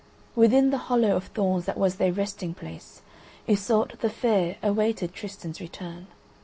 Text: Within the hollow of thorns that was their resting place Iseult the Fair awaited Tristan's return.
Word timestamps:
Within 0.35 0.71
the 0.71 0.79
hollow 0.89 1.15
of 1.15 1.25
thorns 1.25 1.65
that 1.65 1.77
was 1.77 1.97
their 1.97 2.11
resting 2.11 2.55
place 2.55 3.03
Iseult 3.47 3.99
the 3.99 4.09
Fair 4.09 4.55
awaited 4.63 5.13
Tristan's 5.13 5.61
return. 5.61 6.07